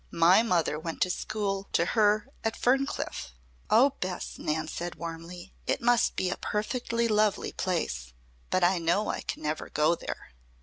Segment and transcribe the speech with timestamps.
[0.09, 3.33] "MY mother went to school to her at Ferncliffe."
[3.69, 8.11] "Oh, Bess," Nan said warmly, "It must be a perfectly lovely place!
[8.49, 10.33] But I know I can never go there."